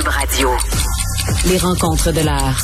Cube 0.00 0.08
Radio. 0.08 0.48
Les 1.46 1.58
rencontres 1.58 2.12
de 2.12 2.20
l'art. 2.20 2.58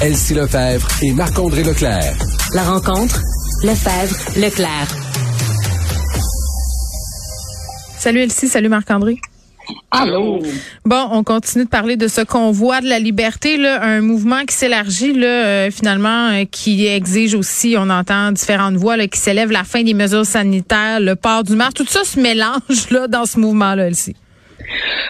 Elsie 0.00 0.34
Lefebvre 0.34 0.88
et 1.02 1.12
Marc-André 1.12 1.62
Leclerc. 1.62 2.14
La 2.54 2.62
rencontre, 2.64 3.20
Lefebvre, 3.62 4.40
Leclerc. 4.40 4.88
Salut 7.96 8.20
Elsie, 8.20 8.48
salut 8.48 8.68
Marc-André. 8.68 9.20
Allô. 9.92 10.40
Bon, 10.84 11.08
on 11.12 11.22
continue 11.22 11.64
de 11.64 11.70
parler 11.70 11.96
de 11.96 12.08
ce 12.08 12.22
convoi 12.22 12.80
de 12.80 12.88
la 12.88 12.98
liberté, 12.98 13.56
là, 13.56 13.80
un 13.82 14.00
mouvement 14.00 14.44
qui 14.44 14.56
s'élargit, 14.56 15.12
là, 15.12 15.26
euh, 15.26 15.70
finalement, 15.70 16.30
euh, 16.30 16.44
qui 16.50 16.86
exige 16.86 17.34
aussi, 17.34 17.76
on 17.78 17.88
entend 17.88 18.32
différentes 18.32 18.74
voix, 18.74 18.96
là, 18.96 19.06
qui 19.06 19.20
s'élèvent 19.20 19.52
la 19.52 19.64
fin 19.64 19.84
des 19.84 19.94
mesures 19.94 20.26
sanitaires, 20.26 20.98
le 20.98 21.14
port 21.14 21.44
du 21.44 21.54
masque, 21.54 21.76
tout 21.76 21.86
ça 21.86 22.04
se 22.04 22.18
mélange 22.18 22.90
là 22.90 23.06
dans 23.06 23.26
ce 23.26 23.38
mouvement-là, 23.38 23.86
Elsie. 23.86 24.16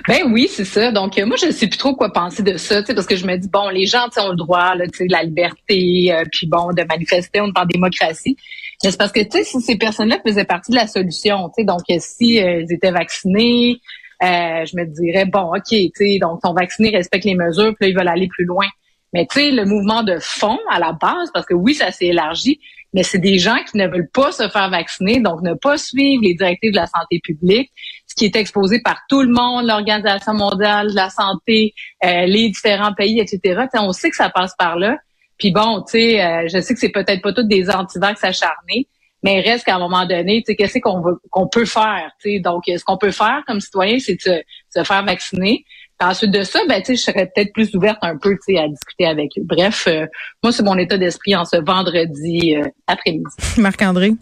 Ben 0.09 0.33
oui, 0.33 0.49
c'est 0.51 0.65
ça. 0.65 0.91
Donc 0.91 1.19
euh, 1.19 1.27
moi, 1.27 1.37
je 1.37 1.47
ne 1.47 1.51
sais 1.53 1.67
plus 1.67 1.79
trop 1.79 1.95
quoi 1.95 2.13
penser 2.13 2.43
de 2.43 2.57
ça, 2.57 2.83
parce 2.83 3.07
que 3.07 3.17
je 3.17 3.27
me 3.27 3.37
dis 3.37 3.49
bon, 3.49 3.69
les 3.69 3.87
gens 3.87 4.09
ont 4.19 4.31
le 4.31 4.37
droit, 4.37 4.75
là, 4.75 4.85
la 5.09 5.23
liberté, 5.23 6.15
puis 6.33 6.47
bon, 6.47 6.73
de 6.73 6.83
manifester, 6.89 7.41
on 7.41 7.49
est 7.49 7.59
en 7.59 7.67
démocratie. 7.67 8.37
Mais 8.83 8.91
c'est 8.91 8.99
parce 8.99 9.13
que 9.13 9.21
tu 9.21 9.31
sais, 9.31 9.45
si 9.45 9.61
ces 9.61 9.77
personnes-là 9.77 10.19
faisaient 10.27 10.45
partie 10.45 10.73
de 10.73 10.77
la 10.77 10.87
solution, 10.87 11.49
tu 11.49 11.63
sais, 11.63 11.65
donc 11.65 11.81
si 12.01 12.35
ils 12.37 12.73
étaient 12.73 12.91
vaccinés, 12.91 13.79
euh, 14.23 14.65
je 14.65 14.77
me 14.77 14.85
dirais, 14.85 15.25
bon, 15.25 15.53
OK, 15.55 15.69
tu 15.69 15.91
sais, 15.95 16.19
donc 16.21 16.41
sont 16.45 16.55
vaccinés, 16.55 16.91
respectent 16.91 17.25
les 17.25 17.35
mesures, 17.35 17.75
puis 17.75 17.87
là, 17.87 17.89
ils 17.89 17.97
veulent 17.97 18.09
aller 18.09 18.29
plus 18.29 18.45
loin. 18.45 18.67
Mais 19.13 19.27
tu 19.27 19.41
sais, 19.41 19.51
le 19.51 19.65
mouvement 19.65 20.05
de 20.05 20.19
fond 20.21 20.59
à 20.71 20.79
la 20.79 20.93
base, 20.93 21.31
parce 21.35 21.45
que 21.45 21.55
oui, 21.55 21.75
ça 21.75 21.91
s'est 21.91 22.07
élargi, 22.07 22.61
mais 22.95 23.03
c'est 23.03 23.19
des 23.19 23.39
gens 23.39 23.57
qui 23.69 23.79
ne 23.79 23.89
veulent 23.89 24.11
pas 24.13 24.31
se 24.31 24.49
faire 24.49 24.71
vacciner, 24.71 25.21
donc 25.21 25.43
ne 25.43 25.55
pas 25.55 25.77
suivre 25.77 26.23
les 26.23 26.35
directives 26.35 26.71
de 26.71 26.77
la 26.77 26.87
santé 26.87 27.21
publique, 27.23 27.71
ce 28.13 28.15
qui 28.15 28.27
est 28.27 28.37
exposé 28.37 28.79
par 28.83 29.01
tout 29.09 29.23
le 29.23 29.33
monde, 29.33 29.67
l'Organisation 29.67 30.35
mondiale 30.35 30.91
de 30.91 30.97
la 30.97 31.09
santé, 31.09 31.73
euh, 32.05 32.27
les 32.27 32.51
différents 32.51 32.93
pays, 32.93 33.19
etc. 33.21 33.63
on 33.75 33.93
sait 33.93 34.11
que 34.11 34.17
ça 34.17 34.29
passe 34.29 34.55
par 34.59 34.77
là. 34.77 34.99
Puis 35.39 35.51
bon, 35.51 35.83
tu 35.83 35.93
sais, 35.93 36.23
euh, 36.23 36.47
je 36.53 36.61
sais 36.61 36.75
que 36.75 36.81
c'est 36.81 36.91
peut-être 36.91 37.23
pas 37.23 37.33
toutes 37.33 37.49
des 37.49 37.71
antivax 37.71 38.23
acharnés, 38.23 38.87
mais 39.23 39.41
reste 39.41 39.65
qu'à 39.65 39.77
un 39.77 39.79
moment 39.79 40.05
donné, 40.05 40.43
tu 40.43 40.53
sais, 40.53 40.57
qu'est-ce 40.57 40.79
qu'on 40.81 41.03
qu'on 41.31 41.49
peut 41.49 41.65
faire, 41.65 42.11
tu 42.23 42.35
sais. 42.35 42.41
Donc, 42.41 42.65
ce 42.67 42.85
qu'on 42.85 42.99
peut 42.99 43.13
faire 43.13 43.43
comme 43.47 43.61
citoyen, 43.61 43.99
c'est 43.99 44.15
de 44.15 44.43
se, 44.69 44.85
faire 44.85 45.05
vacciner. 45.05 45.65
ensuite 46.03 46.33
de 46.33 46.43
ça, 46.43 46.61
ben, 46.69 46.83
tu 46.83 46.89
sais, 46.89 46.97
je 46.97 47.03
serais 47.03 47.31
peut-être 47.35 47.55
plus 47.55 47.75
ouverte 47.75 47.99
un 48.03 48.19
peu, 48.19 48.33
tu 48.33 48.55
sais, 48.55 48.59
à 48.59 48.69
discuter 48.69 49.07
avec 49.07 49.31
eux. 49.39 49.43
Bref, 49.45 49.87
euh, 49.87 50.05
moi, 50.43 50.53
c'est 50.53 50.65
mon 50.65 50.77
état 50.77 50.99
d'esprit 50.99 51.35
en 51.35 51.47
ce 51.47 51.57
vendredi 51.57 52.57
euh, 52.57 52.69
après-midi. 52.87 53.25
Marc-André? 53.57 54.13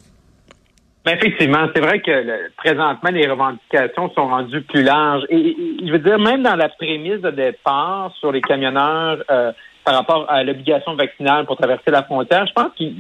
Ben 1.11 1.17
effectivement, 1.17 1.67
c'est 1.75 1.81
vrai 1.81 2.01
que 2.01 2.53
présentement, 2.57 3.11
les 3.11 3.27
revendications 3.27 4.13
sont 4.15 4.29
rendues 4.29 4.63
plus 4.63 4.85
larges. 4.85 5.25
Et, 5.29 5.57
je 5.85 5.91
veux 5.91 5.99
dire, 5.99 6.21
même 6.21 6.45
dans 6.45 6.55
la 6.55 6.69
prémisse 6.69 7.21
de 7.21 7.33
départ 7.33 8.13
sur 8.21 8.31
les 8.31 8.41
camionneurs 8.41 9.19
euh, 9.29 9.51
par 9.85 9.97
rapport 9.97 10.27
à 10.29 10.45
l'obligation 10.45 10.95
vaccinale 10.95 11.47
pour 11.47 11.57
traverser 11.57 11.91
la 11.91 12.05
frontière, 12.05 12.47
je 12.47 12.53
pense 12.53 12.73
qu'il 12.77 12.95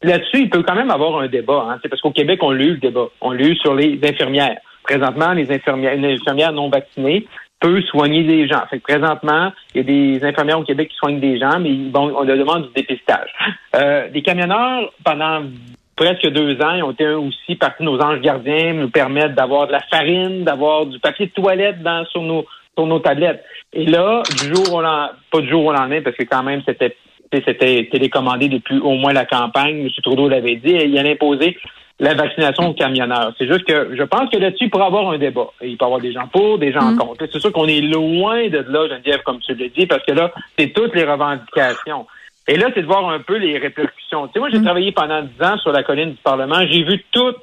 là-dessus, 0.00 0.42
il 0.42 0.50
peut 0.50 0.62
quand 0.62 0.76
même 0.76 0.92
avoir 0.92 1.20
un 1.20 1.26
débat. 1.26 1.66
Hein, 1.68 1.80
parce 1.90 2.00
qu'au 2.00 2.12
Québec, 2.12 2.38
on 2.42 2.52
l'a 2.52 2.62
eu 2.62 2.74
le 2.74 2.76
débat. 2.76 3.08
On 3.20 3.32
l'a 3.32 3.42
eu 3.42 3.56
sur 3.56 3.74
les 3.74 3.98
infirmières. 4.04 4.58
Présentement, 4.84 5.32
les 5.32 5.50
infirmières, 5.50 5.94
une 5.94 6.04
infirmière 6.04 6.52
non 6.52 6.68
vaccinée 6.70 7.26
peut 7.58 7.82
soigner 7.82 8.22
des 8.22 8.46
gens. 8.46 8.62
Fait 8.70 8.78
que 8.78 8.84
présentement, 8.84 9.52
il 9.74 9.78
y 9.78 9.80
a 9.80 9.82
des 9.82 10.24
infirmières 10.24 10.60
au 10.60 10.64
Québec 10.64 10.88
qui 10.90 10.96
soignent 10.96 11.20
des 11.20 11.36
gens, 11.36 11.58
mais 11.58 11.74
bon, 11.74 12.12
on 12.16 12.22
leur 12.22 12.38
demande 12.38 12.68
du 12.68 12.72
dépistage. 12.74 13.30
Euh, 13.74 14.06
les 14.14 14.22
camionneurs, 14.22 14.92
pendant 15.04 15.42
presque 16.00 16.26
deux 16.28 16.58
ans, 16.62 16.72
ils 16.72 16.82
ont 16.82 16.92
été 16.92 17.06
aussi 17.08 17.56
partie 17.56 17.82
de 17.82 17.90
nos 17.90 18.00
anges 18.00 18.20
gardiens, 18.20 18.72
nous 18.72 18.88
permettent 18.88 19.34
d'avoir 19.34 19.66
de 19.66 19.72
la 19.72 19.82
farine, 19.90 20.44
d'avoir 20.44 20.86
du 20.86 20.98
papier 20.98 21.26
de 21.26 21.32
toilette 21.32 21.82
dans, 21.82 22.06
sur 22.06 22.22
nos 22.22 22.46
sur 22.74 22.86
nos 22.86 23.00
tablettes. 23.00 23.44
Et 23.74 23.84
là, 23.84 24.22
du 24.38 24.54
jour 24.54 24.72
au 24.72 24.80
lendemain, 24.80 25.10
pas 25.30 25.40
du 25.40 25.50
jour 25.50 25.66
au 25.66 25.72
lendemain, 25.72 26.00
parce 26.02 26.16
que 26.16 26.22
quand 26.22 26.42
même, 26.42 26.62
c'était 26.66 26.96
c'était 27.32 27.88
télécommandé 27.92 28.48
depuis 28.48 28.78
au 28.78 28.94
moins 28.94 29.12
la 29.12 29.26
campagne. 29.26 29.80
M. 29.80 29.88
Trudeau 30.02 30.28
l'avait 30.28 30.56
dit. 30.56 30.70
Et 30.70 30.86
il 30.86 30.98
a 30.98 31.02
imposé 31.02 31.58
la 32.00 32.14
vaccination 32.14 32.70
aux 32.70 32.74
camionneurs. 32.74 33.34
C'est 33.38 33.46
juste 33.46 33.64
que 33.64 33.94
je 33.94 34.02
pense 34.02 34.30
que 34.30 34.38
là-dessus, 34.38 34.64
il 34.64 34.70
pourrait 34.70 34.86
avoir 34.86 35.10
un 35.10 35.18
débat. 35.18 35.48
Il 35.60 35.76
peut 35.76 35.84
y 35.84 35.86
avoir 35.86 36.00
des 36.00 36.12
gens 36.12 36.26
pour, 36.28 36.58
des 36.58 36.72
gens 36.72 36.92
mm. 36.92 36.96
contre. 36.96 37.26
C'est 37.30 37.38
sûr 37.38 37.52
qu'on 37.52 37.68
est 37.68 37.82
loin 37.82 38.48
de 38.48 38.64
là, 38.68 38.88
Geneviève, 38.88 39.22
comme 39.22 39.38
tu 39.40 39.54
l'as 39.54 39.68
dit, 39.68 39.86
parce 39.86 40.02
que 40.04 40.12
là, 40.12 40.32
c'est 40.58 40.72
toutes 40.72 40.94
les 40.94 41.04
revendications. 41.04 42.06
Et 42.50 42.56
là, 42.56 42.66
c'est 42.74 42.82
de 42.82 42.86
voir 42.86 43.08
un 43.08 43.20
peu 43.20 43.36
les 43.36 43.58
répercussions. 43.58 44.26
Tu 44.26 44.32
sais, 44.32 44.38
moi, 44.40 44.48
j'ai 44.50 44.58
mm. 44.58 44.64
travaillé 44.64 44.90
pendant 44.90 45.22
dix 45.22 45.40
ans 45.40 45.56
sur 45.58 45.70
la 45.70 45.84
colline 45.84 46.10
du 46.10 46.16
Parlement. 46.16 46.58
J'ai 46.68 46.82
vu 46.82 47.04
toutes 47.12 47.36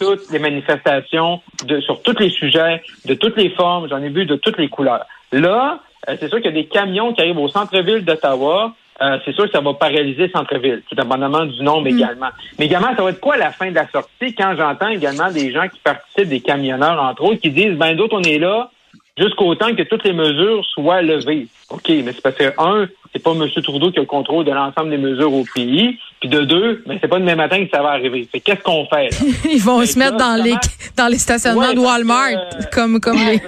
toutes 0.00 0.30
les 0.30 0.38
manifestations 0.38 1.40
de, 1.64 1.80
sur 1.80 2.02
tous 2.02 2.18
les 2.18 2.30
sujets, 2.30 2.82
de 3.04 3.14
toutes 3.14 3.36
les 3.36 3.50
formes. 3.50 3.88
J'en 3.88 4.02
ai 4.02 4.08
vu 4.08 4.24
de 4.24 4.36
toutes 4.36 4.58
les 4.58 4.68
couleurs. 4.68 5.04
Là, 5.32 5.80
euh, 6.08 6.16
c'est 6.18 6.28
sûr 6.28 6.38
qu'il 6.38 6.46
y 6.46 6.58
a 6.58 6.62
des 6.62 6.66
camions 6.66 7.12
qui 7.12 7.20
arrivent 7.20 7.38
au 7.38 7.48
centre-ville 7.48 8.04
d'Ottawa 8.04 8.74
euh, 9.02 9.18
c'est 9.26 9.34
sûr 9.34 9.44
que 9.44 9.50
ça 9.50 9.60
va 9.60 9.74
paralyser 9.74 10.30
Centre-Ville, 10.30 10.82
tout 10.88 10.94
dépendamment 10.94 11.44
du 11.44 11.62
nombre 11.62 11.90
mm. 11.90 11.98
également. 11.98 12.30
Mais 12.58 12.64
également, 12.64 12.96
ça 12.96 13.02
va 13.02 13.10
être 13.10 13.20
quoi 13.20 13.36
la 13.36 13.50
fin 13.50 13.68
de 13.68 13.74
la 13.74 13.86
sortie 13.88 14.34
quand 14.34 14.54
j'entends 14.56 14.88
également 14.88 15.30
des 15.30 15.52
gens 15.52 15.68
qui 15.68 15.78
participent, 15.80 16.30
des 16.30 16.40
camionneurs 16.40 16.98
entre 17.02 17.24
autres, 17.24 17.40
qui 17.42 17.50
disent, 17.50 17.74
ben 17.74 17.94
d'autres, 17.94 18.16
on 18.16 18.22
est 18.22 18.38
là 18.38 18.70
jusqu'au 19.18 19.54
temps 19.54 19.74
que 19.74 19.82
toutes 19.82 20.04
les 20.04 20.14
mesures 20.14 20.64
soient 20.64 21.02
levées. 21.02 21.46
OK, 21.68 21.88
mais 21.88 22.12
c'est 22.12 22.22
parce 22.22 22.36
que, 22.36 22.52
un, 22.58 22.86
c'est 23.16 23.22
pas 23.22 23.32
M. 23.32 23.48
Trudeau 23.62 23.90
qui 23.90 23.98
a 23.98 24.02
le 24.02 24.06
contrôle 24.06 24.44
de 24.44 24.52
l'ensemble 24.52 24.90
des 24.90 24.98
mesures 24.98 25.32
au 25.32 25.44
pays. 25.54 25.98
Puis 26.20 26.28
de 26.28 26.40
deux, 26.42 26.82
mais 26.86 26.98
c'est 27.00 27.08
pas 27.08 27.18
demain 27.18 27.34
matin 27.34 27.62
que 27.64 27.70
ça 27.70 27.82
va 27.82 27.90
arriver. 27.90 28.26
Qu'est-ce 28.32 28.62
qu'on 28.62 28.86
fait? 28.86 29.10
Ils 29.50 29.60
vont 29.60 29.84
se 29.84 29.98
mettre 29.98 30.16
dans 30.16 30.42
les 30.42 30.54
dans 30.96 31.08
les 31.08 31.18
stationnements 31.18 31.74
de 31.74 31.78
Walmart, 31.78 32.70
comme 32.72 33.00
comme 33.00 33.16
les. 33.16 33.38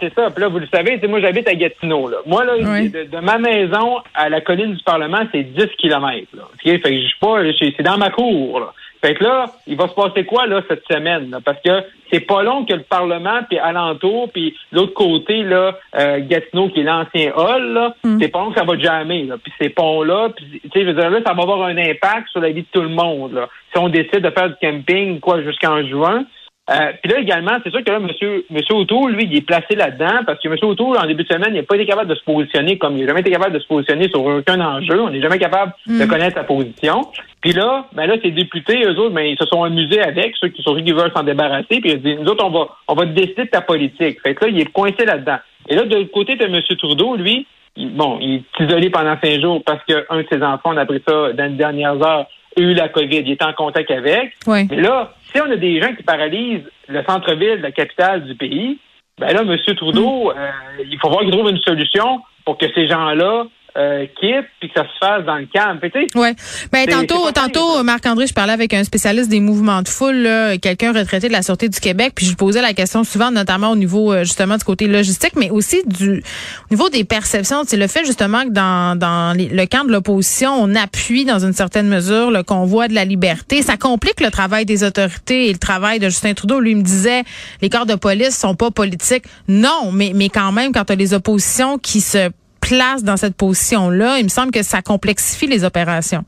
C'est 0.00 0.14
ça. 0.14 0.30
Puis 0.30 0.40
là, 0.42 0.48
vous 0.48 0.60
le 0.60 0.68
savez, 0.72 1.00
moi 1.08 1.20
j'habite 1.20 1.48
à 1.48 1.54
Gatineau. 1.54 2.08
Là. 2.08 2.18
Moi 2.26 2.44
là, 2.44 2.56
de, 2.56 3.20
ma 3.20 3.38
maison 3.38 3.96
à 4.14 4.28
la 4.28 4.40
colline 4.40 4.74
du 4.74 4.82
Parlement, 4.84 5.26
c'est 5.32 5.42
10 5.42 5.66
kilomètres. 5.78 6.28
Là. 6.34 6.44
Fait 6.62 6.78
que 6.78 6.92
je 6.92 7.06
suis 7.06 7.18
pas, 7.20 7.38
c'est 7.58 7.82
dans 7.82 7.98
ma 7.98 8.10
cour. 8.10 8.60
Là. 8.60 8.72
Fait 9.04 9.14
que 9.14 9.24
là, 9.24 9.46
il 9.66 9.76
va 9.76 9.88
se 9.88 9.94
passer 9.94 10.24
quoi 10.24 10.46
là 10.46 10.62
cette 10.68 10.84
semaine? 10.88 11.36
Parce 11.44 11.60
que 11.64 11.82
c'est 12.12 12.20
pas 12.20 12.42
long 12.42 12.64
que 12.64 12.74
le 12.74 12.82
Parlement, 12.82 13.40
puis 13.48 13.58
alentour, 13.58 14.30
puis 14.32 14.54
l'autre 14.70 14.94
côté, 14.94 15.42
là, 15.42 15.76
euh, 15.98 16.20
Gatineau, 16.20 16.68
qui 16.68 16.80
est 16.80 16.84
l'ancien 16.84 17.32
hall, 17.34 17.72
là, 17.72 17.96
mm. 18.04 18.18
c'est 18.20 18.28
pas 18.28 18.38
long 18.40 18.52
que 18.52 18.58
ça 18.58 18.64
va 18.64 18.78
jamais. 18.78 19.24
Là. 19.24 19.36
Puis 19.42 19.52
ces 19.60 19.70
ponts-là, 19.70 20.28
puis 20.36 20.60
tu 20.62 20.70
sais, 20.72 20.82
je 20.82 20.90
veux 20.90 20.94
dire, 20.94 21.10
là, 21.10 21.18
ça 21.26 21.34
va 21.34 21.42
avoir 21.42 21.62
un 21.64 21.76
impact 21.76 22.28
sur 22.30 22.40
la 22.40 22.50
vie 22.50 22.62
de 22.62 22.66
tout 22.72 22.82
le 22.82 22.90
monde. 22.90 23.32
Là. 23.32 23.48
Si 23.72 23.78
on 23.78 23.88
décide 23.88 24.20
de 24.20 24.30
faire 24.30 24.50
du 24.50 24.56
camping, 24.60 25.18
quoi, 25.18 25.42
jusqu'en 25.42 25.84
juin, 25.84 26.24
euh, 26.70 26.92
puis 27.02 27.12
là 27.12 27.18
également, 27.18 27.58
c'est 27.64 27.70
sûr 27.70 27.82
que 27.82 27.90
là, 27.90 27.98
monsieur, 27.98 28.44
monsieur 28.48 28.76
O'Toole, 28.76 29.12
lui, 29.12 29.24
il 29.24 29.36
est 29.36 29.44
placé 29.44 29.74
là-dedans 29.74 30.20
parce 30.24 30.40
que 30.40 30.48
monsieur 30.48 30.68
O'Toole, 30.68 30.96
en 30.96 31.06
début 31.06 31.24
de 31.24 31.28
semaine, 31.28 31.50
il 31.50 31.56
n'a 31.56 31.62
pas 31.64 31.74
été 31.74 31.86
capable 31.86 32.08
de 32.08 32.14
se 32.14 32.22
positionner 32.22 32.78
comme 32.78 32.96
il 32.96 33.00
n'a 33.00 33.08
jamais 33.08 33.20
été 33.20 33.32
capable 33.32 33.54
de 33.54 33.58
se 33.58 33.66
positionner 33.66 34.08
sur 34.08 34.24
aucun 34.24 34.60
enjeu. 34.60 35.00
On 35.00 35.10
n'est 35.10 35.20
jamais 35.20 35.38
capable 35.38 35.72
de 35.88 36.04
mm. 36.04 36.08
connaître 36.08 36.36
sa 36.36 36.44
position. 36.44 37.00
Puis 37.42 37.52
là, 37.52 37.86
ben 37.92 38.06
là, 38.06 38.14
ces 38.22 38.30
députés, 38.30 38.84
eux 38.84 38.96
autres, 38.98 39.14
ben, 39.14 39.26
ils 39.26 39.36
se 39.36 39.46
sont 39.46 39.64
amusés 39.64 40.00
avec 40.00 40.34
ceux 40.40 40.48
qui 40.48 40.62
sont 40.62 40.76
qui 40.76 40.92
veulent 40.92 41.12
s'en 41.14 41.24
débarrasser. 41.24 41.80
Puis 41.80 41.90
ils 41.90 42.00
dit, 42.00 42.14
nous 42.14 42.28
autres, 42.28 42.44
on 42.44 42.50
va, 42.50 42.68
on 42.86 42.94
va 42.94 43.04
décider 43.04 43.44
de 43.44 43.50
ta 43.50 43.60
politique. 43.60 44.20
Fait 44.22 44.34
que 44.34 44.44
là, 44.44 44.50
il 44.50 44.60
est 44.60 44.72
coincé 44.72 45.04
là-dedans. 45.04 45.38
Et 45.68 45.74
là, 45.74 45.84
de 45.84 45.96
l'autre 45.96 46.12
côté 46.12 46.36
de 46.36 46.46
monsieur 46.46 46.76
Trudeau, 46.76 47.16
lui, 47.16 47.46
bon, 47.76 48.18
il 48.20 48.34
est 48.36 48.64
isolé 48.64 48.90
pendant 48.90 49.16
cinq 49.20 49.40
jours 49.40 49.60
parce 49.64 49.82
qu'un 49.84 50.18
de 50.18 50.26
ses 50.30 50.40
enfants, 50.40 50.70
on 50.72 50.76
a 50.76 50.86
pris 50.86 51.02
ça 51.06 51.32
dans 51.32 51.50
les 51.50 51.56
dernières 51.56 52.00
heures, 52.00 52.26
a 52.56 52.60
eu 52.60 52.74
la 52.74 52.88
COVID. 52.88 53.22
Il 53.26 53.32
est 53.32 53.42
en 53.42 53.52
contact 53.52 53.90
avec. 53.90 54.34
Oui. 54.46 54.68
Mais 54.70 54.80
là, 54.80 55.12
si 55.32 55.40
on 55.40 55.50
a 55.50 55.56
des 55.56 55.80
gens 55.80 55.94
qui 55.96 56.04
paralysent 56.04 56.70
le 56.86 57.02
centre-ville, 57.08 57.60
la 57.60 57.72
capitale 57.72 58.24
du 58.24 58.36
pays, 58.36 58.78
ben 59.18 59.32
là, 59.32 59.42
M. 59.42 59.74
Trudeau, 59.74 60.26
mm. 60.26 60.34
euh, 60.36 60.84
il 60.88 60.98
faut 61.00 61.08
voir 61.08 61.22
qu'il 61.22 61.32
trouve 61.32 61.50
une 61.50 61.60
solution 61.60 62.20
pour 62.44 62.56
que 62.56 62.66
ces 62.72 62.86
gens-là 62.86 63.46
euh, 63.76 64.06
quitte 64.20 64.46
puis 64.60 64.68
que 64.68 64.74
ça 64.74 64.86
se 64.86 64.98
fasse 64.98 65.24
dans 65.24 65.36
le 65.36 65.46
camp. 65.52 65.78
Ouais. 66.14 66.34
Ben 66.72 66.86
tantôt, 66.86 67.30
tantôt, 67.32 67.82
Marc-André, 67.82 68.26
je 68.26 68.34
parlais 68.34 68.52
avec 68.52 68.74
un 68.74 68.84
spécialiste 68.84 69.30
des 69.30 69.40
mouvements 69.40 69.82
de 69.82 69.88
foule, 69.88 70.28
quelqu'un 70.60 70.92
retraité 70.92 71.28
de 71.28 71.32
la 71.32 71.42
sûreté 71.42 71.68
du 71.68 71.80
Québec, 71.80 72.12
puis 72.14 72.26
je 72.26 72.30
lui 72.30 72.36
posais 72.36 72.60
la 72.60 72.72
question 72.72 73.04
souvent, 73.04 73.30
notamment 73.30 73.70
au 73.70 73.76
niveau 73.76 74.12
euh, 74.12 74.24
justement 74.24 74.56
du 74.56 74.64
côté 74.64 74.86
logistique, 74.86 75.32
mais 75.36 75.50
aussi 75.50 75.82
du 75.86 76.22
au 76.70 76.74
niveau 76.74 76.88
des 76.88 77.04
perceptions. 77.04 77.62
C'est 77.66 77.76
le 77.76 77.86
fait 77.86 78.04
justement 78.04 78.44
que 78.44 78.50
dans 78.50 78.98
dans 78.98 79.36
le 79.36 79.66
camp 79.66 79.84
de 79.84 79.92
l'opposition, 79.92 80.52
on 80.52 80.74
appuie 80.74 81.24
dans 81.24 81.44
une 81.44 81.52
certaine 81.52 81.88
mesure 81.88 82.30
le 82.30 82.42
convoi 82.42 82.88
de 82.88 82.94
la 82.94 83.04
liberté. 83.04 83.62
Ça 83.62 83.76
complique 83.76 84.20
le 84.20 84.30
travail 84.30 84.64
des 84.64 84.84
autorités 84.84 85.48
et 85.48 85.52
le 85.52 85.58
travail 85.58 85.98
de 85.98 86.08
Justin 86.08 86.34
Trudeau. 86.34 86.60
Lui 86.60 86.74
me 86.74 86.82
disait, 86.82 87.22
les 87.60 87.68
corps 87.68 87.86
de 87.86 87.94
police 87.94 88.36
sont 88.36 88.54
pas 88.54 88.70
politiques. 88.70 89.24
Non, 89.48 89.90
mais 89.92 90.12
mais 90.14 90.28
quand 90.28 90.52
même, 90.52 90.72
quand 90.72 90.84
tu 90.84 90.92
as 90.92 90.96
les 90.96 91.14
oppositions 91.14 91.78
qui 91.78 92.00
se 92.00 92.30
place 92.72 93.04
dans 93.04 93.16
cette 93.16 93.36
position-là, 93.36 94.18
il 94.18 94.24
me 94.24 94.28
semble 94.28 94.50
que 94.50 94.62
ça 94.62 94.82
complexifie 94.82 95.46
les 95.46 95.64
opérations. 95.64 96.24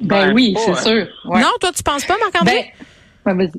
Ben, 0.00 0.32
oui, 0.34 0.54
c'est 0.58 0.76
sûr. 0.76 1.06
Non, 1.24 1.52
toi, 1.60 1.70
tu 1.74 1.82
penses 1.82 2.04
pas, 2.04 2.16
Marc-André? 2.18 2.72
Ben, 3.24 3.36
vas-y. 3.36 3.52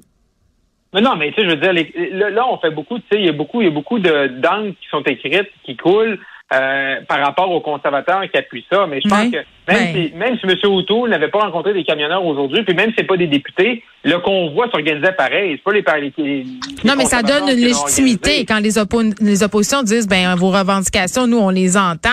Mais 0.94 1.02
non, 1.02 1.16
mais 1.16 1.32
tu 1.32 1.42
sais, 1.42 1.50
je 1.50 1.56
veux 1.56 1.56
dire, 1.56 2.30
là, 2.32 2.46
on 2.48 2.58
fait 2.60 2.70
beaucoup, 2.70 3.00
tu 3.00 3.06
sais, 3.12 3.20
il 3.20 3.26
y 3.26 3.30
a 3.30 3.32
beaucoup, 3.32 3.62
il 3.62 3.66
y 3.66 3.68
a 3.68 3.74
beaucoup 3.74 3.98
de 3.98 4.28
d'angles 4.40 4.76
qui 4.76 4.88
sont 4.92 5.02
écrites, 5.04 5.50
qui 5.66 5.76
coulent. 5.76 6.20
Euh, 6.54 7.02
par 7.08 7.20
rapport 7.20 7.50
aux 7.50 7.62
conservateurs 7.62 8.22
qui 8.30 8.38
appuient 8.38 8.66
ça. 8.72 8.86
Mais 8.88 9.02
je 9.02 9.10
pense 9.10 9.32
que 9.32 9.38
même, 9.68 9.94
si, 9.94 10.14
même 10.16 10.38
si 10.38 10.46
M. 10.46 10.58
O'Toole 10.72 11.10
n'avait 11.10 11.30
pas 11.30 11.40
rencontré 11.40 11.74
des 11.74 11.84
camionneurs 11.84 12.24
aujourd'hui, 12.24 12.64
puis 12.64 12.76
même 12.76 12.90
si 12.90 12.96
c'est 12.98 13.08
pas 13.08 13.18
des 13.18 13.28
députés, 13.28 13.82
le 14.04 14.20
convoi 14.20 14.70
s'organisait 14.70 15.14
pareil. 15.14 15.56
C'est 15.56 15.84
pas 15.84 15.98
les, 15.98 16.14
les, 16.18 16.46
Non, 16.84 16.94
mais 16.98 17.06
ça 17.06 17.24
donne 17.24 17.50
une 17.50 17.64
légitimité 17.64 18.46
quand 18.46 18.60
les, 18.60 18.74
les 19.22 19.44
oppositions 19.44 19.84
disent 19.84 20.08
ben 20.08 20.36
vos 20.36 20.52
revendications, 20.52 21.26
nous, 21.28 21.40
on 21.40 21.50
les 21.50 21.76
entend. 21.76 22.10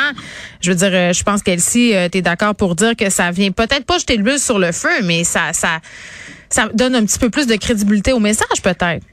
Je 0.61 0.71
veux 0.71 0.77
dire, 0.77 0.91
euh, 0.93 1.13
je 1.13 1.23
pense 1.23 1.43
qu'Elsie, 1.43 1.95
euh, 1.95 2.09
tu 2.11 2.19
es 2.19 2.23
d'accord 2.23 2.55
pour 2.55 2.75
dire 2.75 2.97
que 2.97 3.11
ça 3.11 3.31
vient 3.31 3.51
peut-être 3.51 3.85
pas 3.85 3.99
jeter 3.99 4.17
le 4.17 4.23
bus 4.23 4.43
sur 4.43 4.59
le 4.59 4.73
feu, 4.73 5.03
mais 5.05 5.25
ça, 5.25 5.53
ça, 5.53 5.81
ça 6.49 6.69
donne 6.73 6.95
un 6.95 7.05
petit 7.05 7.19
peu 7.19 7.31
plus 7.31 7.47
de 7.47 7.57
crédibilité 7.57 8.13
au 8.13 8.21
message, 8.21 8.63
peut-être. 8.63 9.05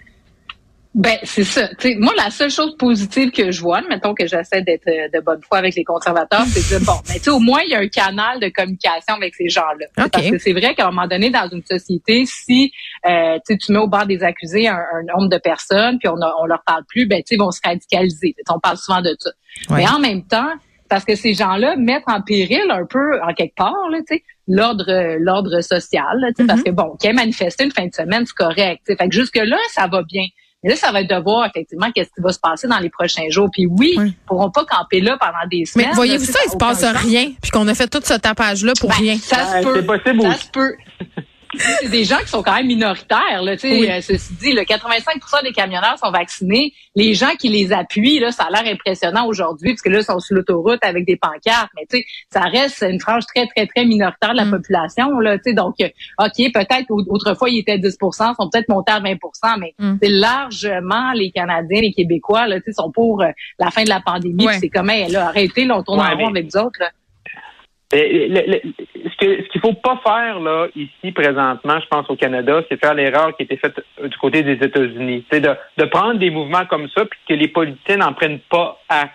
Ben 0.98 1.16
c'est 1.22 1.44
ça. 1.44 1.70
moi, 2.00 2.12
la 2.18 2.32
seule 2.32 2.50
chose 2.50 2.76
positive 2.76 3.30
que 3.30 3.52
je 3.52 3.62
vois, 3.62 3.82
mettons 3.88 4.16
que 4.16 4.26
j'essaie 4.26 4.64
d'être 4.64 4.88
euh, 4.88 5.08
de 5.14 5.24
bonne 5.24 5.40
foi 5.48 5.60
avec 5.60 5.76
les 5.76 5.84
conservateurs, 5.84 6.44
c'est 6.48 6.80
de 6.80 6.84
bon, 6.84 6.96
mais 7.08 7.30
au 7.30 7.38
moins 7.38 7.62
il 7.64 7.70
y 7.70 7.76
a 7.76 7.80
un 7.80 7.88
canal 7.88 8.40
de 8.40 8.50
communication 8.50 9.14
avec 9.14 9.36
ces 9.36 9.48
gens-là. 9.48 9.86
Parce 10.12 10.28
que 10.28 10.40
c'est 10.40 10.54
vrai 10.54 10.74
qu'à 10.74 10.88
un 10.88 10.92
moment 10.92 11.06
donné, 11.06 11.30
dans 11.30 11.48
une 11.50 11.62
société, 11.64 12.26
si 12.26 12.72
euh, 13.06 13.38
tu 13.48 13.72
mets 13.72 13.78
au 13.78 13.88
bord 13.88 14.08
des 14.08 14.24
accusés 14.24 14.68
un, 14.68 14.80
nombre 15.16 15.30
de 15.30 15.38
personnes, 15.38 16.00
puis 16.00 16.10
on, 16.10 16.16
on 16.16 16.46
leur 16.48 16.64
parle 16.66 16.84
plus, 16.88 17.06
ben 17.06 17.22
ils 17.30 17.38
vont 17.38 17.52
se 17.52 17.62
radicaliser. 17.64 18.34
on 18.50 18.60
parle 18.60 18.78
souvent 18.78 19.02
de 19.02 19.16
ça. 19.20 19.30
Mais 19.70 19.88
en 19.88 20.00
même 20.00 20.26
temps, 20.26 20.50
parce 20.90 21.06
que 21.06 21.14
ces 21.14 21.34
gens-là 21.34 21.76
mettent 21.76 22.08
en 22.08 22.24
péril 22.24 22.72
un 22.72 22.88
peu, 22.90 23.22
en 23.22 23.34
quelque 23.36 23.56
part, 23.56 23.76
l'ordre 24.48 25.18
l'ordre 25.20 25.62
social. 25.62 26.18
Parce 26.48 26.62
mm-hmm. 26.62 26.64
que 26.64 26.72
bon, 26.72 26.96
qui 27.00 27.08
a 27.08 27.14
manifesté 27.14 27.66
une 27.66 27.72
fin 27.72 27.86
de 27.86 27.94
semaine, 27.94 28.26
c'est 28.26 28.36
correct. 28.36 28.82
Fait 28.88 28.96
que 28.96 29.14
jusque 29.14 29.38
là, 29.38 29.58
ça 29.70 29.86
va 29.86 30.02
bien. 30.02 30.26
Mais 30.63 30.71
là, 30.71 30.75
ça 30.75 30.92
va 30.92 31.01
être 31.01 31.09
de 31.09 31.21
voir 31.21 31.45
effectivement 31.45 31.92
qu'est-ce 31.92 32.09
qui 32.09 32.21
va 32.21 32.31
se 32.31 32.39
passer 32.39 32.68
dans 32.68 32.80
les 32.80 32.89
prochains 32.89 33.30
jours. 33.30 33.50
Puis 33.51 33.68
oui, 33.68 33.94
ils 33.95 34.04
ne 34.04 34.12
pourront 34.25 34.50
pas 34.50 34.65
camper 34.65 35.01
là 35.01 35.18
pendant 35.19 35.48
des 35.50 35.65
semaines. 35.65 35.89
Mais 35.89 35.95
voyez-vous 35.95 36.25
ça, 36.25 36.39
il 36.45 36.51
se 36.51 36.57
passe 36.57 36.83
rien, 36.83 37.31
puis 37.42 37.51
qu'on 37.51 37.68
a 37.68 37.75
fait 37.75 37.88
tout 37.88 38.01
ce 38.04 38.15
tapage-là 38.15 38.74
pour 38.80 38.89
ben, 38.89 38.95
rien. 38.95 39.18
Ça 39.18 39.62
se 39.62 39.63
peut. 39.63 39.86
Ça 40.21 40.38
se 40.38 40.50
peut 40.50 40.75
c'est 41.57 41.89
des 41.89 42.04
gens 42.04 42.18
qui 42.19 42.27
sont 42.27 42.44
quand 42.44 42.56
même 42.56 42.68
minoritaires. 42.68 43.42
Là, 43.42 43.56
oui. 43.63 43.89
euh, 43.89 44.01
ceci 44.01 44.33
dit, 44.33 44.54
le 44.54 44.62
85% 44.62 45.44
des 45.44 45.51
camionneurs 45.51 45.98
sont 45.98 46.12
vaccinés. 46.12 46.74
Les 46.95 47.13
gens 47.13 47.36
qui 47.39 47.50
les 47.50 47.71
appuient, 47.71 48.19
là, 48.19 48.31
ça 48.31 48.44
a 48.44 48.50
l'air 48.51 48.74
impressionnant 48.74 49.25
aujourd'hui, 49.27 49.71
parce 49.71 49.81
que 49.81 49.89
là, 49.89 50.00
ils 50.00 50.04
sont 50.04 50.19
sur 50.19 50.36
l'autoroute 50.36 50.80
avec 50.83 51.06
des 51.06 51.15
pancartes. 51.15 51.69
Mais 51.75 51.86
tu 51.89 51.98
sais, 51.98 52.06
ça 52.31 52.42
reste 52.42 52.83
une 52.83 53.00
frange 53.00 53.25
très, 53.25 53.48
très, 53.48 53.68
très 53.68 53.86
minoritaire 53.86 54.31
de 54.31 54.38
la 54.38 54.45
mm. 54.45 54.51
population. 54.51 55.19
Là, 55.19 55.38
donc, 55.54 55.75
euh, 55.81 55.89
OK, 56.19 56.51
peut-être 56.54 56.86
autrefois, 56.89 57.50
ils 57.50 57.60
étaient 57.60 57.77
10% 57.77 58.36
sont 58.36 58.50
peut-être 58.50 58.69
montés 58.69 58.92
à 58.92 59.00
20% 59.00 59.18
mais 59.60 59.74
mm. 59.80 59.98
largement 60.01 61.12
les 61.13 61.31
Canadiens, 61.31 61.81
les 61.81 61.94
Québécois, 61.94 62.48
là, 62.48 62.57
sont 62.75 62.92
pour 62.92 63.21
euh, 63.21 63.27
la 63.60 63.71
fin 63.71 63.83
de 63.83 63.89
la 63.89 64.01
pandémie. 64.01 64.48
C'est 64.60 64.69
comme, 64.69 64.89
elle 64.89 65.15
a 65.15 65.27
arrêté, 65.27 65.65
là, 65.65 65.77
on 65.77 65.83
tourne 65.83 66.00
en 66.00 66.15
rond 66.18 66.30
avec 66.30 66.45
vous 66.45 66.57
autres. 66.57 66.80
Là. 66.80 66.92
Le, 67.94 68.60
ce 68.95 69.18
qu'il 69.18 69.44
ce 69.44 69.50
qu'il 69.50 69.62
faut 69.62 69.74
pas 69.74 70.00
faire 70.06 70.39
là 70.42 70.68
ici 70.75 71.12
présentement, 71.13 71.80
je 71.80 71.88
pense 71.88 72.10
au 72.10 72.18
Canada, 72.18 72.62
c'est 72.68 72.80
faire 72.80 72.94
l'erreur 72.94 73.36
qui 73.36 73.44
a 73.44 73.45
été 73.45 73.56
faite 73.56 73.80
du 74.04 74.18
côté 74.18 74.44
des 74.44 74.54
États-Unis, 74.54 75.25
c'est 75.31 75.39
de, 75.39 75.51
de 75.78 75.86
prendre 75.86 76.19
des 76.19 76.30
mouvements 76.30 76.66
comme 76.66 76.89
ça 76.89 77.06
puis 77.06 77.19
que 77.30 77.34
les 77.34 77.48
politiciens 77.48 77.98
n'en 77.98 78.13
prennent 78.13 78.42
pas 78.50 78.81
acte 78.89 79.13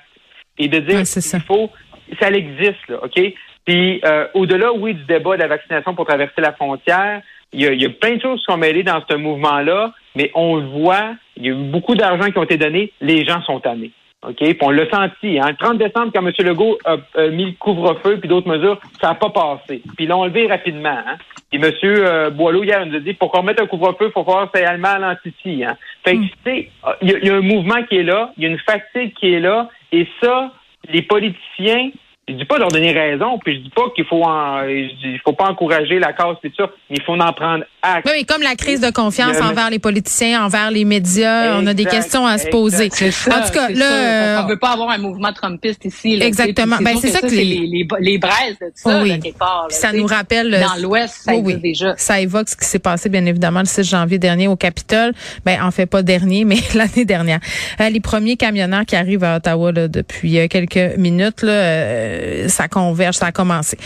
et 0.59 0.69
de 0.69 0.79
dire 0.79 1.03
qu'il 1.03 1.41
faut, 1.43 1.71
ça 2.19 2.31
existe 2.31 2.89
là, 2.89 3.01
ok? 3.03 3.21
Puis 3.65 4.01
euh, 4.05 4.27
au-delà, 4.35 4.73
oui, 4.73 4.95
du 4.95 5.05
débat 5.05 5.37
de 5.37 5.43
la 5.43 5.49
vaccination 5.49 5.95
pour 5.95 6.07
traverser 6.07 6.41
la 6.41 6.53
frontière, 6.53 7.21
il 7.53 7.61
y 7.61 7.67
a, 7.67 7.73
il 7.73 7.83
y 7.83 7.87
a 7.87 7.91
plein 7.91 8.17
de 8.17 8.23
choses 8.23 8.39
qui 8.41 8.51
sont 8.51 8.57
mêlées 8.57 8.83
dans 8.83 9.03
ce 9.09 9.15
mouvement-là, 9.17 9.93
mais 10.17 10.31
on 10.35 10.57
le 10.57 10.67
voit, 10.67 11.15
il 11.37 11.47
y 11.47 11.49
a 11.49 11.53
eu 11.53 11.71
beaucoup 11.71 11.95
d'argent 11.95 12.31
qui 12.31 12.39
ont 12.39 12.45
été 12.45 12.57
donnés, 12.57 12.93
les 13.01 13.25
gens 13.25 13.43
sont 13.43 13.61
tannés. 13.61 13.93
OK? 14.23 14.37
Puis 14.37 14.59
on 14.61 14.71
l'a 14.71 14.89
senti. 14.89 15.39
Hein? 15.39 15.51
Le 15.51 15.57
30 15.57 15.79
décembre, 15.79 16.13
quand 16.15 16.27
M. 16.27 16.33
Legault 16.39 16.79
a, 16.85 16.97
mis 17.29 17.47
le 17.47 17.53
couvre-feu 17.59 18.19
puis 18.19 18.29
d'autres 18.29 18.49
mesures, 18.49 18.79
ça 19.01 19.09
n'a 19.09 19.15
pas 19.15 19.31
passé. 19.31 19.83
Puis 19.97 20.05
ils 20.05 20.09
l'ont 20.09 20.21
enlevé 20.21 20.47
rapidement. 20.47 20.91
Hein? 20.91 21.17
Puis 21.51 21.61
M. 21.63 21.73
Euh, 21.85 22.31
Boileau, 22.31 22.63
hier, 22.63 22.85
nous 22.87 22.97
a 22.97 23.01
dit, 23.01 23.15
pour 23.15 23.31
qu'on 23.31 23.43
mette 23.43 23.61
un 23.61 23.67
couvre-feu, 23.67 24.07
il 24.07 24.13
faut 24.13 24.23
voir 24.23 24.49
c'est 24.55 24.65
allemand 24.65 24.89
à 24.89 24.99
l'antici. 24.99 25.65
Hein? 25.65 25.77
Fait 26.05 26.15
que, 26.15 26.21
hmm. 26.21 26.29
tu 26.45 26.51
sais, 26.51 26.71
il 27.03 27.25
y, 27.25 27.31
a 27.31 27.35
un 27.35 27.41
mouvement 27.41 27.83
qui 27.89 27.97
est 27.97 28.05
là, 28.05 28.33
il 28.37 28.45
y 28.45 28.47
a 28.47 28.51
une 28.51 28.59
fatigue 28.59 29.13
qui 29.15 29.35
est 29.35 29.41
là, 29.41 29.69
et 29.91 30.07
ça, 30.23 30.53
les 30.89 31.03
politiciens 31.03 31.91
je 32.29 32.35
dis 32.35 32.45
pas 32.45 32.57
leur 32.57 32.69
donner 32.69 32.93
raison, 32.93 33.39
puis 33.45 33.57
je 33.57 33.61
dis 33.63 33.71
pas 33.71 33.83
qu'il 33.97 34.05
faut 34.05 34.23
en, 34.23 34.63
il 34.63 35.21
faut 35.25 35.33
pas 35.33 35.47
encourager 35.47 35.99
la 35.99 36.13
cause 36.13 36.37
et 36.45 36.51
tout 36.51 36.63
ça, 36.63 36.71
mais 36.89 36.97
il 36.99 37.03
faut 37.03 37.15
en 37.15 37.33
prendre 37.33 37.65
acte. 37.83 38.09
Oui, 38.09 38.25
comme 38.25 38.43
la 38.43 38.55
crise 38.55 38.81
de 38.81 38.91
confiance 38.91 39.41
envers 39.41 39.71
les 39.71 39.81
politiciens, 39.81 40.45
envers 40.45 40.71
les 40.71 40.85
médias, 40.85 41.59
on 41.59 41.67
a 41.67 41.75
des 41.75 41.85
questions 41.85 42.25
à 42.25 42.39
se 42.39 42.49
poser. 42.49 42.91
Ça, 42.91 43.39
en 43.39 43.45
tout 43.45 43.53
cas, 43.53 43.69
là, 43.71 44.45
on 44.45 44.47
veut 44.47 44.59
pas 44.59 44.71
avoir 44.71 44.91
un 44.91 44.99
mouvement 44.99 45.33
trumpiste 45.33 45.85
ici. 45.85 46.17
Là, 46.17 46.27
exactement. 46.27 46.77
Ben 46.81 46.97
c'est 47.01 47.09
ça 47.09 47.21
que, 47.21 47.27
les, 47.27 47.67
les, 47.67 47.87
les, 48.01 48.19
braises 48.19 48.57
de 48.61 48.71
ça, 48.75 49.03
oui. 49.03 49.19
quelque 49.19 49.39
part, 49.39 49.67
ça 49.71 49.93
nous 49.93 50.07
rappelle 50.07 50.51
dans 50.51 50.81
l'Ouest, 50.81 51.23
ça 51.25 51.35
oui, 51.35 51.57
déjà. 51.57 51.95
Ça 51.97 52.21
évoque 52.21 52.49
ce 52.49 52.57
qui 52.57 52.67
s'est 52.67 52.79
passé 52.79 53.09
bien 53.09 53.27
évidemment 53.27 53.61
le 53.61 53.67
6 53.67 53.83
janvier 53.83 54.19
dernier 54.19 54.47
au 54.47 54.57
Capitole. 54.57 55.13
Ben 55.45 55.61
en 55.61 55.73
fait 55.73 55.87
pas 55.87 56.03
dernier, 56.03 56.45
mais 56.45 56.59
l'année 56.75 57.05
dernière. 57.05 57.41
Euh, 57.81 57.89
les 57.89 58.01
premiers 58.01 58.37
camionneurs 58.37 58.87
qui 58.87 58.95
arrivent 58.95 59.25
à 59.25 59.37
Ottawa 59.37 59.73
là, 59.73 59.89
depuis 59.89 60.39
euh, 60.39 60.47
quelques 60.47 60.97
minutes, 60.99 61.43
là, 61.43 61.53
euh, 61.53 62.12
ça 62.49 62.69
converge, 62.69 63.17
ça 63.17 63.27
a 63.27 63.33
commencé. 63.33 63.77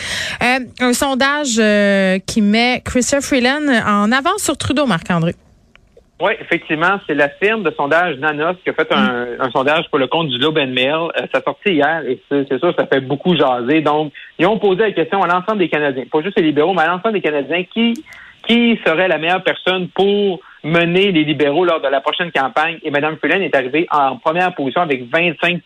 Euh, 0.41 0.59
un 0.79 0.93
sondage 0.93 1.57
euh, 1.59 2.19
qui 2.25 2.41
met 2.41 2.81
Christopher 2.83 3.23
Freeland 3.23 3.67
en 3.85 4.11
avance 4.11 4.43
sur 4.43 4.57
Trudeau, 4.57 4.85
Marc-André. 4.85 5.33
Oui, 6.19 6.31
effectivement, 6.41 6.99
c'est 7.05 7.13
la 7.13 7.29
firme 7.29 7.61
de 7.61 7.71
sondage 7.77 8.17
Nanos 8.17 8.55
qui 8.63 8.71
a 8.71 8.73
fait 8.73 8.91
un, 8.91 9.25
mm. 9.25 9.51
sondage 9.51 9.85
pour 9.89 9.99
le 9.99 10.07
compte 10.07 10.29
du 10.29 10.39
Globe 10.39 10.57
and 10.57 10.73
Mail. 10.73 11.11
Euh, 11.15 11.27
ça 11.31 11.41
sorti 11.43 11.73
hier 11.73 12.01
et 12.07 12.19
c'est 12.29 12.57
sûr, 12.57 12.73
ça 12.75 12.87
fait 12.87 13.01
beaucoup 13.01 13.35
jaser. 13.35 13.81
Donc, 13.81 14.11
ils 14.39 14.47
ont 14.47 14.57
posé 14.57 14.81
la 14.81 14.91
question 14.93 15.21
à 15.21 15.27
l'ensemble 15.27 15.59
des 15.59 15.69
Canadiens, 15.69 16.05
pas 16.11 16.21
juste 16.23 16.37
les 16.37 16.43
libéraux, 16.43 16.73
mais 16.73 16.81
à 16.81 16.87
l'ensemble 16.87 17.13
des 17.13 17.21
Canadiens, 17.21 17.63
qui 17.71 17.93
qui 18.47 18.79
serait 18.85 19.07
la 19.07 19.17
meilleure 19.17 19.43
personne 19.43 19.89
pour 19.89 20.39
mener 20.63 21.11
les 21.11 21.23
libéraux 21.23 21.65
lors 21.65 21.81
de 21.81 21.87
la 21.87 22.01
prochaine 22.01 22.31
campagne? 22.31 22.79
Et 22.83 22.91
Mme 22.91 23.17
Freeland 23.17 23.41
est 23.41 23.55
arrivée 23.55 23.87
en 23.91 24.17
première 24.17 24.55
position 24.55 24.81
avec 24.81 25.03
25 25.11 25.61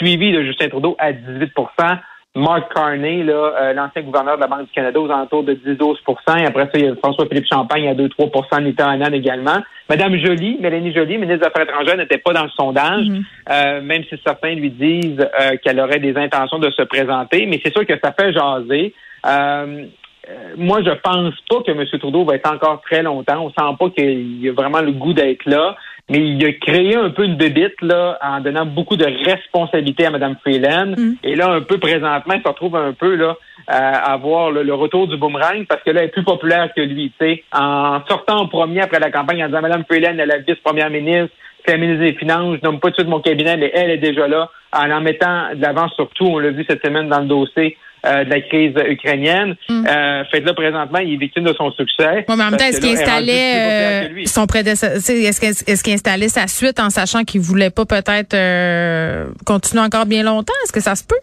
suivi 0.00 0.32
de 0.32 0.42
Justin 0.42 0.68
Trudeau 0.68 0.96
à 0.98 1.12
18% 1.12 1.98
Mark 2.36 2.72
Carney, 2.72 3.24
euh, 3.28 3.72
l'ancien 3.72 4.02
gouverneur 4.02 4.36
de 4.36 4.40
la 4.40 4.46
Banque 4.46 4.66
du 4.66 4.72
Canada, 4.72 5.00
aux 5.00 5.10
alentours 5.10 5.42
de 5.42 5.54
10-12 5.54 5.96
Et 6.40 6.46
après 6.46 6.62
ça, 6.66 6.70
il 6.74 6.84
y 6.84 6.88
a 6.88 6.94
François-Philippe 6.94 7.46
Champagne 7.52 7.88
à 7.88 7.94
2-3% 7.94 8.62
Nita 8.62 8.94
également. 9.12 9.58
Madame 9.88 10.16
Jolie, 10.16 10.56
Mélanie 10.60 10.94
Jolie, 10.94 11.18
ministre 11.18 11.40
des 11.40 11.46
Affaires 11.46 11.64
étrangères, 11.64 11.96
n'était 11.96 12.18
pas 12.18 12.32
dans 12.32 12.44
le 12.44 12.50
sondage, 12.50 13.02
mm-hmm. 13.02 13.24
euh, 13.50 13.80
même 13.80 14.04
si 14.04 14.14
certains 14.24 14.54
lui 14.54 14.70
disent 14.70 15.20
euh, 15.40 15.56
qu'elle 15.62 15.80
aurait 15.80 15.98
des 15.98 16.16
intentions 16.16 16.60
de 16.60 16.70
se 16.70 16.82
présenter. 16.82 17.46
Mais 17.46 17.60
c'est 17.64 17.72
sûr 17.72 17.84
que 17.84 17.98
ça 18.02 18.12
fait 18.12 18.32
jaser. 18.32 18.94
moi, 20.56 20.82
je 20.84 20.90
pense 21.02 21.34
pas 21.48 21.62
que 21.66 21.72
M. 21.72 21.84
Trudeau 21.98 22.24
va 22.24 22.36
être 22.36 22.48
encore 22.48 22.80
très 22.82 23.02
longtemps. 23.02 23.40
On 23.40 23.48
sent 23.50 23.76
pas 23.76 23.90
qu'il 23.90 24.48
a 24.48 24.52
vraiment 24.52 24.82
le 24.82 24.92
goût 24.92 25.14
d'être 25.14 25.46
là 25.46 25.76
mais 26.10 26.18
il 26.18 26.44
a 26.44 26.52
créé 26.52 26.96
un 26.96 27.10
peu 27.10 27.24
une 27.24 27.36
bébite 27.36 27.80
là, 27.82 28.18
en 28.20 28.40
donnant 28.40 28.66
beaucoup 28.66 28.96
de 28.96 29.06
responsabilités 29.06 30.06
à 30.06 30.10
Mme 30.10 30.34
Freeland. 30.42 30.94
Mm. 30.98 31.12
Et 31.22 31.36
là, 31.36 31.52
un 31.52 31.60
peu 31.60 31.78
présentement, 31.78 32.34
il 32.34 32.42
se 32.42 32.48
retrouve 32.48 32.76
un 32.76 32.92
peu 32.92 33.14
là 33.14 33.36
à 33.68 34.12
avoir 34.12 34.50
le, 34.50 34.74
retour 34.74 35.06
du 35.06 35.16
boomerang 35.16 35.64
parce 35.68 35.82
que 35.84 35.90
là, 35.90 36.00
elle 36.00 36.08
est 36.08 36.12
plus 36.12 36.24
populaire 36.24 36.70
que 36.74 36.80
lui. 36.80 37.12
sais, 37.20 37.44
En 37.52 38.00
sortant 38.08 38.40
en 38.40 38.48
premier 38.48 38.80
après 38.80 38.98
la 38.98 39.12
campagne 39.12 39.44
en 39.44 39.46
disant 39.46 39.62
Mme 39.62 39.84
Freeland 39.84 40.18
est 40.18 40.26
la 40.26 40.38
vice-première 40.38 40.90
ministre, 40.90 41.34
c'est 41.64 41.72
la 41.72 41.78
ministre 41.78 42.04
des 42.04 42.14
Finances, 42.14 42.58
je 42.60 42.66
nomme 42.66 42.80
pas 42.80 42.88
tout 42.88 42.96
de 42.96 43.02
suite 43.02 43.08
mon 43.08 43.20
cabinet, 43.20 43.56
mais 43.56 43.70
elle 43.72 43.90
est 43.90 43.98
déjà 43.98 44.26
là, 44.26 44.50
en 44.72 44.90
en 44.90 45.00
mettant 45.00 45.54
de 45.54 45.62
l'avant 45.62 45.88
surtout, 45.90 46.24
on 46.24 46.38
l'a 46.38 46.50
vu 46.50 46.64
cette 46.68 46.84
semaine 46.84 47.08
dans 47.08 47.20
le 47.20 47.26
dossier, 47.26 47.76
euh, 48.06 48.24
de 48.24 48.30
la 48.30 48.40
crise 48.40 48.74
ukrainienne. 48.88 49.56
Mm. 49.68 49.86
Euh, 49.86 50.24
fait 50.30 50.40
là, 50.40 50.54
présentement, 50.54 50.98
il 51.00 51.14
est 51.14 51.16
victime 51.16 51.44
de 51.44 51.54
son 51.54 51.70
succès. 51.72 52.24
mais 52.28 52.34
en 52.34 52.36
même 52.36 52.56
temps, 52.56 52.64
est-ce 52.64 52.80
qu'il 52.80 52.96
installait 52.96 54.08
euh, 54.08 54.24
son 54.26 54.46
prédécesseur, 54.46 54.96
est-ce 54.96 55.82
qu'il 55.82 55.92
installait 55.92 56.28
sa 56.28 56.46
suite 56.46 56.80
en 56.80 56.90
sachant 56.90 57.24
qu'il 57.24 57.40
voulait 57.40 57.70
pas 57.70 57.84
peut-être 57.84 58.36
continuer 59.44 59.82
encore 59.82 60.06
bien 60.06 60.22
longtemps? 60.22 60.54
Est-ce 60.64 60.72
que 60.72 60.80
ça 60.80 60.94
se 60.94 61.04
peut? 61.04 61.16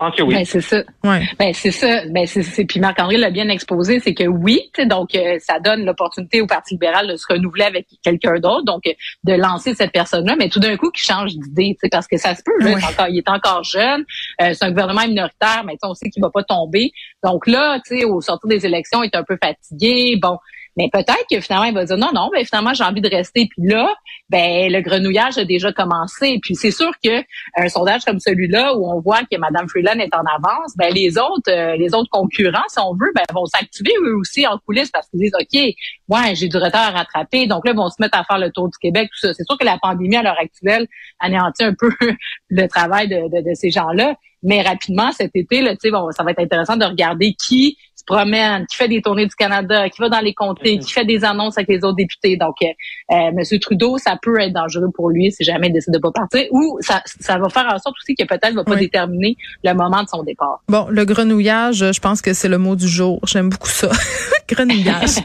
Ben, 0.00 0.44
c'est 0.44 0.60
ça. 0.60 0.82
Ouais. 1.04 1.28
Ben, 1.38 1.52
c'est 1.52 1.70
ça. 1.70 2.06
Ben, 2.08 2.26
c'est, 2.26 2.64
puis 2.64 2.80
Marc-André 2.80 3.18
l'a 3.18 3.30
bien 3.30 3.48
exposé, 3.48 4.00
c'est 4.00 4.14
que 4.14 4.24
oui, 4.24 4.70
donc 4.86 5.14
euh, 5.14 5.38
ça 5.40 5.60
donne 5.60 5.84
l'opportunité 5.84 6.40
au 6.40 6.46
Parti 6.46 6.74
libéral 6.74 7.06
de 7.06 7.16
se 7.16 7.26
renouveler 7.28 7.64
avec 7.64 7.86
quelqu'un 8.02 8.38
d'autre, 8.38 8.64
donc 8.64 8.86
euh, 8.86 8.92
de 9.24 9.34
lancer 9.34 9.74
cette 9.74 9.92
personne-là, 9.92 10.36
mais 10.38 10.48
tout 10.48 10.60
d'un 10.60 10.76
coup 10.76 10.90
qui 10.90 11.04
change 11.04 11.34
d'idée, 11.34 11.76
parce 11.90 12.06
que 12.06 12.16
ça 12.16 12.34
se 12.34 12.42
peut, 12.42 12.58
là, 12.60 12.78
il, 13.08 13.18
est 13.18 13.28
encore, 13.28 13.62
jeune, 13.62 14.04
euh, 14.40 14.52
c'est 14.54 14.64
un 14.64 14.70
gouvernement 14.70 15.06
minoritaire, 15.06 15.64
mais 15.66 15.76
on 15.82 15.94
sait 15.94 16.08
qu'il 16.08 16.22
va 16.22 16.30
pas 16.30 16.44
tomber. 16.44 16.92
Donc 17.22 17.46
là, 17.46 17.78
tu 17.86 17.98
sais, 17.98 18.04
au 18.04 18.20
sortir 18.20 18.48
des 18.48 18.64
élections, 18.64 19.02
il 19.02 19.06
est 19.06 19.16
un 19.16 19.24
peu 19.24 19.36
fatigué. 19.42 20.16
Bon, 20.20 20.38
Mais 20.80 20.88
peut-être 20.90 21.26
que 21.30 21.40
finalement, 21.40 21.66
il 21.66 21.74
va 21.74 21.84
dire 21.84 21.98
non, 21.98 22.10
non, 22.14 22.30
ben 22.32 22.42
finalement, 22.46 22.72
j'ai 22.72 22.84
envie 22.84 23.02
de 23.02 23.08
rester. 23.10 23.48
Puis 23.50 23.68
là, 23.68 23.94
ben 24.30 24.72
le 24.72 24.80
grenouillage 24.80 25.36
a 25.36 25.44
déjà 25.44 25.72
commencé. 25.72 26.38
Puis 26.42 26.54
c'est 26.54 26.70
sûr 26.70 26.90
que 27.04 27.22
un 27.56 27.68
sondage 27.68 28.02
comme 28.06 28.18
celui-là, 28.18 28.74
où 28.74 28.90
on 28.90 28.98
voit 29.00 29.20
que 29.30 29.36
Mme 29.36 29.68
Freeland 29.68 29.98
est 29.98 30.14
en 30.14 30.22
avance, 30.22 30.74
ben 30.78 30.90
les 30.94 31.18
autres, 31.18 31.50
euh, 31.50 31.76
les 31.76 31.94
autres 31.94 32.08
concurrents, 32.10 32.64
si 32.68 32.78
on 32.78 32.94
veut, 32.94 33.12
ben 33.14 33.24
vont 33.34 33.44
s'activer 33.44 33.92
eux 34.02 34.16
aussi 34.16 34.46
en 34.46 34.56
coulisses 34.56 34.90
parce 34.90 35.06
qu'ils 35.10 35.20
disent, 35.20 35.34
OK, 35.38 35.60
ouais, 36.08 36.34
j'ai 36.34 36.48
du 36.48 36.56
retard 36.56 36.94
à 36.94 36.98
rattraper. 36.98 37.46
Donc 37.46 37.66
là, 37.66 37.72
ils 37.72 37.76
vont 37.76 37.90
se 37.90 37.96
mettre 38.00 38.16
à 38.16 38.24
faire 38.24 38.38
le 38.38 38.50
tour 38.50 38.68
du 38.68 38.78
Québec, 38.78 39.10
tout 39.12 39.26
ça. 39.26 39.34
C'est 39.34 39.44
sûr 39.44 39.58
que 39.58 39.66
la 39.66 39.76
pandémie, 39.76 40.16
à 40.16 40.22
l'heure 40.22 40.40
actuelle, 40.40 40.86
anéantit 41.18 41.64
un 41.64 41.74
peu 41.78 41.90
le 42.48 42.66
travail 42.68 43.08
de, 43.08 43.16
de, 43.16 43.50
de 43.50 43.54
ces 43.54 43.70
gens-là. 43.70 44.14
Mais 44.42 44.62
rapidement, 44.62 45.12
cet 45.12 45.32
été, 45.34 45.60
là, 45.60 45.74
bon, 45.92 46.10
ça 46.12 46.22
va 46.22 46.30
être 46.30 46.40
intéressant 46.40 46.78
de 46.78 46.86
regarder 46.86 47.34
qui 47.34 47.76
promène, 48.10 48.66
qui 48.66 48.76
fait 48.76 48.88
des 48.88 49.00
tournées 49.00 49.26
du 49.26 49.34
Canada, 49.36 49.88
qui 49.88 50.00
va 50.00 50.08
dans 50.08 50.20
les 50.20 50.34
comtés, 50.34 50.76
mm-hmm. 50.76 50.84
qui 50.84 50.92
fait 50.92 51.04
des 51.04 51.24
annonces 51.24 51.56
avec 51.56 51.68
les 51.68 51.84
autres 51.84 51.96
députés. 51.96 52.36
Donc, 52.36 52.56
euh, 52.62 52.66
euh, 53.12 53.30
M. 53.38 53.58
Trudeau, 53.60 53.98
ça 53.98 54.18
peut 54.20 54.40
être 54.40 54.52
dangereux 54.52 54.90
pour 54.94 55.10
lui 55.10 55.30
si 55.30 55.44
jamais 55.44 55.68
il 55.68 55.72
décide 55.72 55.94
de 55.94 55.98
pas 55.98 56.10
partir. 56.10 56.46
Ou 56.50 56.78
ça, 56.80 57.02
ça 57.20 57.38
va 57.38 57.48
faire 57.48 57.66
en 57.66 57.78
sorte 57.78 57.94
aussi 58.02 58.14
que 58.14 58.24
peut-être 58.24 58.54
va 58.54 58.64
pas 58.64 58.76
déterminer 58.76 59.36
le 59.62 59.74
moment 59.74 60.02
de 60.02 60.08
son 60.08 60.24
départ. 60.24 60.60
Bon, 60.68 60.86
le 60.90 61.04
grenouillage, 61.04 61.92
je 61.92 62.00
pense 62.00 62.20
que 62.20 62.34
c'est 62.34 62.48
le 62.48 62.58
mot 62.58 62.74
du 62.74 62.88
jour. 62.88 63.20
J'aime 63.26 63.48
beaucoup 63.48 63.68
ça. 63.68 63.90
grenouillage. 64.48 65.18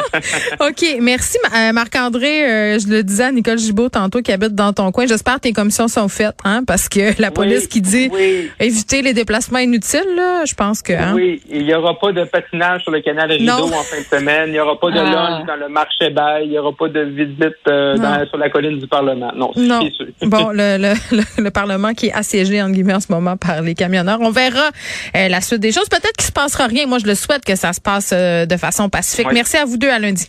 OK. 0.60 0.96
Merci, 1.00 1.36
euh, 1.54 1.72
Marc-André. 1.72 2.78
je 2.78 2.88
le 2.88 3.02
disais 3.02 3.24
à 3.24 3.32
Nicole 3.32 3.58
Gibault 3.58 3.90
tantôt 3.90 4.22
qui 4.22 4.32
habite 4.32 4.54
dans 4.54 4.72
ton 4.72 4.90
coin. 4.92 5.06
J'espère 5.06 5.34
que 5.34 5.40
tes 5.40 5.52
commissions 5.52 5.88
sont 5.88 6.08
faites, 6.08 6.38
hein, 6.44 6.62
parce 6.66 6.88
que 6.88 7.20
la 7.20 7.30
police 7.30 7.66
qui 7.66 7.82
dit 7.82 8.10
éviter 8.58 9.02
les 9.02 9.12
déplacements 9.12 9.58
inutiles, 9.58 10.14
là, 10.16 10.44
je 10.46 10.54
pense 10.54 10.80
que. 10.80 10.94
Hein? 10.94 11.12
Oui, 11.14 11.42
il 11.50 11.62
y 11.62 11.74
aura 11.74 11.98
pas 11.98 12.12
de 12.12 12.24
patinage 12.30 12.82
sur 12.82 12.92
le 12.92 13.00
canal 13.00 13.30
Rideau 13.30 13.52
en 13.52 13.82
fin 13.82 13.98
de 13.98 14.04
semaine. 14.04 14.48
Il 14.48 14.52
n'y 14.52 14.60
aura 14.60 14.78
pas 14.78 14.90
de 14.90 14.98
ah. 14.98 15.42
dans 15.46 15.56
le 15.56 15.68
marché 15.68 16.10
bail. 16.10 16.44
Il 16.44 16.50
n'y 16.50 16.58
aura 16.58 16.72
pas 16.72 16.88
de 16.88 17.00
visite 17.00 17.56
euh, 17.68 18.26
sur 18.26 18.38
la 18.38 18.50
colline 18.50 18.78
du 18.78 18.86
Parlement. 18.86 19.32
Non, 19.34 19.50
non. 19.56 19.80
Bon, 20.22 20.50
le, 20.50 20.76
le, 20.78 21.42
le, 21.42 21.50
Parlement 21.50 21.92
qui 21.92 22.06
est 22.06 22.12
assiégé, 22.12 22.62
en 22.62 22.70
guillemets, 22.70 22.94
en 22.94 23.00
ce 23.00 23.10
moment 23.10 23.36
par 23.36 23.62
les 23.62 23.74
camionneurs. 23.74 24.18
On 24.20 24.30
verra 24.30 24.70
euh, 25.16 25.28
la 25.28 25.40
suite 25.40 25.60
des 25.60 25.72
choses. 25.72 25.88
Peut-être 25.88 26.16
qu'il 26.16 26.26
se 26.26 26.32
passera 26.32 26.66
rien. 26.66 26.86
Moi, 26.86 26.98
je 26.98 27.06
le 27.06 27.14
souhaite 27.14 27.44
que 27.44 27.56
ça 27.56 27.72
se 27.72 27.80
passe 27.80 28.12
euh, 28.12 28.46
de 28.46 28.56
façon 28.56 28.88
pacifique. 28.88 29.28
Merci 29.32 29.56
à 29.56 29.64
vous 29.64 29.76
deux. 29.76 29.90
À 29.90 29.98
lundi. 29.98 30.28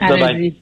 À 0.00 0.16
lundi. 0.16 0.54